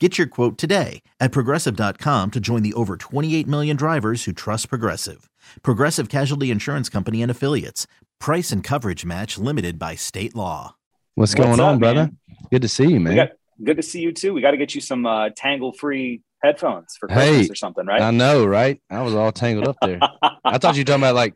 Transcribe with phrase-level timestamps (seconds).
[0.00, 4.68] Get your quote today at progressive.com to join the over 28 million drivers who trust
[4.68, 5.30] Progressive.
[5.62, 7.86] Progressive Casualty Insurance Company and Affiliates.
[8.18, 10.74] Price and coverage match limited by state law.
[11.14, 11.94] What's, What's going on, up, brother?
[12.06, 12.18] man?
[12.50, 13.14] Good to see you, We man.
[13.16, 13.28] got,
[13.62, 14.34] good to see you too.
[14.34, 17.86] We got to get you some uh, tangle free headphones for Hey, Christmas or something,
[17.86, 18.02] right?
[18.02, 18.82] I know, right?
[18.90, 20.00] I was all tangled up there.
[20.44, 21.34] I thought you were talking about like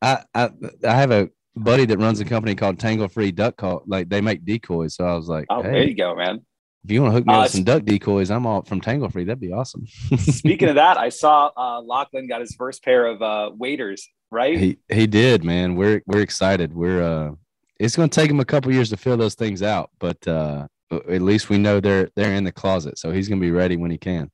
[0.00, 0.50] I, I
[0.86, 3.82] I have a buddy that runs a company called Tangle Free Duck Call.
[3.88, 4.94] Like they make decoys.
[4.94, 6.44] So I was like, oh, there you go, man.
[6.84, 9.08] If you want to hook me Uh, up some duck decoys, I'm all from Tangle
[9.08, 9.24] Free.
[9.24, 9.86] That'd be awesome.
[10.18, 14.58] Speaking of that, I saw uh, Lachlan got his first pair of uh, waders, right?
[14.58, 15.74] he he did, man.
[15.76, 16.72] We're we're excited.
[16.74, 17.32] We're uh
[17.78, 21.20] it's gonna take him a couple years to fill those things out, but uh at
[21.20, 22.98] least we know they're they're in the closet.
[22.98, 24.30] So he's gonna be ready when he can.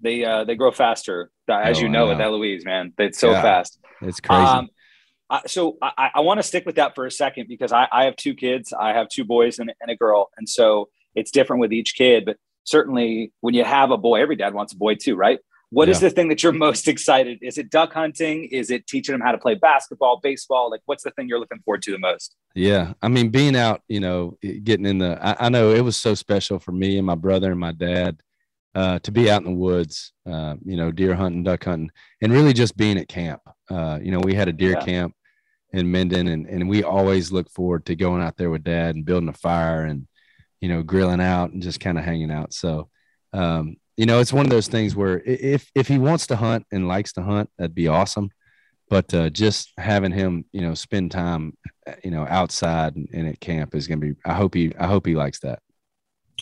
[0.00, 2.20] they uh, they grow faster, as Oh, you know, with.
[2.20, 2.92] Eloise, man.
[2.98, 3.42] It's so Yeah.
[3.42, 3.78] fast.
[4.02, 4.42] It's crazy.
[4.44, 4.68] Um,
[5.30, 8.04] I, so I, I want to stick with that for a second because I, I
[8.04, 8.72] have two kids.
[8.72, 12.24] I have two boys and, and a girl, and so it's different with each kid.
[12.24, 15.38] But certainly, when you have a boy, every dad wants a boy too, right?
[15.70, 16.08] What is Yeah.
[16.08, 17.38] the thing that you're most excited?
[17.42, 18.44] Is it duck hunting?
[18.46, 20.70] Is it teaching them how to play basketball, baseball?
[20.70, 22.36] Like, what's the thing you're looking forward to the most?
[22.54, 25.98] Yeah, I mean, being out, you know, getting in the, I, I know it was
[25.98, 28.18] so special for me and my brother and my dad
[28.74, 31.90] uh, to be out in the woods, uh, you know, deer hunting, duck hunting,
[32.22, 33.42] and really just being at camp.
[33.70, 34.84] Uh, you know, we had a deer Yeah.
[34.84, 35.14] camp
[35.74, 39.04] in Minden, and and we always look forward to going out there with dad and
[39.04, 40.06] building a fire and,
[40.60, 42.52] you know, grilling out and just kind of hanging out.
[42.52, 42.88] So,
[43.32, 46.66] um, you know, it's one of those things where if if he wants to hunt
[46.72, 48.30] and likes to hunt, that'd be awesome.
[48.90, 51.54] But uh, just having him, you know, spend time
[51.88, 54.74] uh, you know outside and, and at camp is going to be i hope he
[54.78, 55.60] i hope he likes that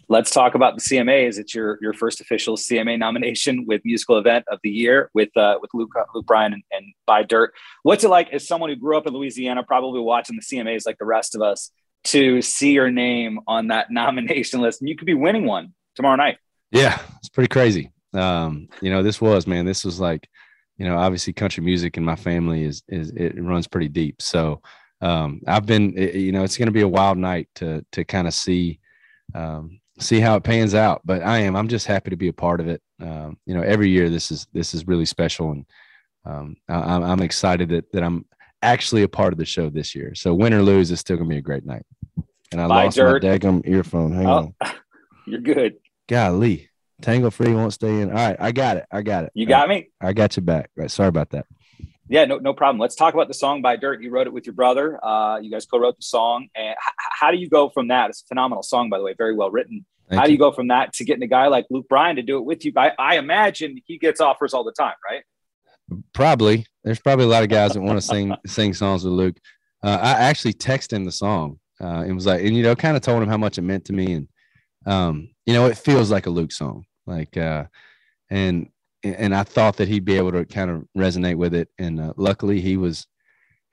[0.08, 1.38] Let's talk about the CMAs.
[1.38, 5.56] It's your your first official CMA nomination with musical event of the year with uh,
[5.60, 7.54] with Luke Luke Bryan and, and Buy Dirt.
[7.82, 10.98] What's it like as someone who grew up in Louisiana, probably watching the CMAs like
[10.98, 11.72] the rest of us,
[12.06, 14.80] to see your name on that nomination list?
[14.80, 16.38] And you could be winning one tomorrow night.
[16.70, 20.28] yeah it's pretty crazy um you know this was man this was like
[20.78, 24.60] you know obviously country music in my family is is it runs pretty deep so
[25.00, 28.26] um i've been you know it's going to be a wild night to to kind
[28.26, 28.78] of see
[29.34, 32.32] um see how it pans out but i am i'm just happy to be a
[32.32, 35.64] part of it um you know every year this is this is really special and
[36.24, 38.26] um I, i'm excited that that i'm
[38.62, 41.28] actually a part of the show this year so win or lose it's still gonna
[41.28, 41.84] be a great night
[42.52, 43.22] and i Bye, lost Dirt.
[43.22, 44.72] my daggum earphone hang on Oh,
[45.26, 45.76] you're good.
[46.08, 46.68] golly
[47.02, 49.68] tangle free won't stay in all right i got it i got it You got
[49.68, 49.88] me.
[50.00, 51.46] i got you back right sorry about that
[52.08, 52.78] Yeah, no, no problem.
[52.78, 54.00] Let's talk about the song Buy Dirt.
[54.00, 54.86] You wrote it with your brother.
[55.04, 56.46] Uh, you guys co-wrote the song.
[56.54, 58.10] And h- how do you go from that?
[58.10, 59.84] It's a phenomenal song, by the way, very well written.
[60.08, 62.22] Thank how do you go from that to getting a guy like Luke Bryan to
[62.22, 62.72] do it with you?
[62.76, 65.24] I, I imagine he gets offers all the time, right?
[66.12, 69.36] probably there's probably a lot of guys that want to sing sing songs with luke
[69.82, 72.96] uh, i actually texted him the song uh, and was like and you know kind
[72.96, 74.28] of told him how much it meant to me and
[74.86, 77.64] um you know it feels like a luke song like uh
[78.30, 78.68] and
[79.02, 82.12] and i thought that he'd be able to kind of resonate with it and uh,
[82.16, 83.06] luckily he was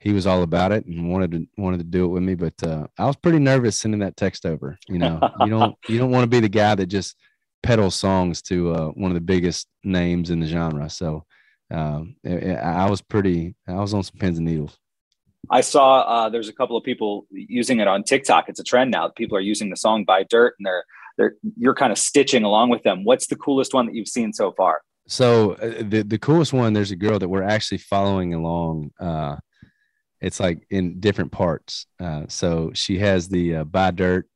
[0.00, 2.60] he was all about it and wanted to wanted to do it with me but
[2.62, 6.10] uh, i was pretty nervous sending that text over you know you don't you don't
[6.10, 7.16] want to be the guy that just
[7.62, 11.24] peddles songs to uh, one of the biggest names in the genre so
[11.70, 14.78] um, I, I was pretty, I was on some pins and needles.
[15.50, 18.48] I saw uh, there's a couple of people using it on TikTok.
[18.48, 19.08] It's a trend now.
[19.08, 20.84] People are using the song Buy Dirt, and they're
[21.16, 23.04] they're you're kind of stitching along with them.
[23.04, 24.82] What's the coolest one that you've seen so far?
[25.06, 28.92] So uh, the the coolest one, there's a girl that we're actually following along.
[28.98, 29.36] Uh,
[30.20, 31.86] it's like in different parts.
[32.00, 34.28] Uh, so she has the uh, buy dirt.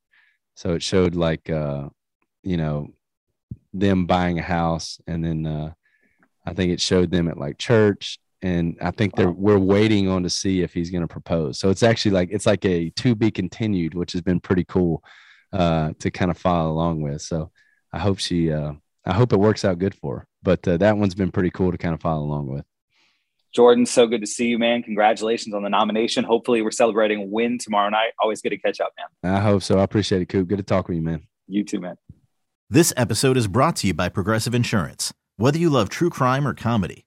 [0.54, 1.88] So it showed like, uh,
[2.42, 2.88] you know,
[3.72, 5.74] them buying a house, and then
[6.44, 10.22] I think it showed them at like church, and I think they're we're waiting on
[10.22, 11.58] to see if he's going to propose.
[11.58, 15.02] So it's actually like it's like a to be continued, which has been pretty cool
[15.52, 17.22] uh, to kind of follow along with.
[17.22, 17.50] So
[17.92, 18.52] I hope she.
[18.52, 18.72] Uh,
[19.04, 20.26] I hope it works out good for her.
[20.42, 22.64] But uh, that one's been pretty cool to kind of follow along with.
[23.54, 24.82] Jordan, so good to see you, man.
[24.82, 26.22] Congratulations on the nomination.
[26.22, 28.12] Hopefully, we're celebrating a win tomorrow night.
[28.20, 28.92] Always good to catch up,
[29.22, 29.34] man.
[29.34, 29.78] I hope so.
[29.78, 30.48] I appreciate it, Coop.
[30.48, 31.26] Good to talk with you, man.
[31.46, 31.96] You too, man.
[32.68, 35.14] This episode is brought to you by Progressive Insurance.
[35.38, 37.06] Whether you love true crime or comedy,